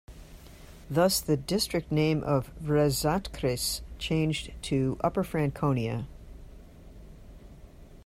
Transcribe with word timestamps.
Thus 0.89 1.19
the 1.21 1.37
district 1.37 1.91
name 1.91 2.23
of 2.23 2.51
Rezatkreis 2.59 3.81
changed 3.99 4.51
to 4.63 4.97
Upper 5.03 5.23
Franconia. 5.23 6.07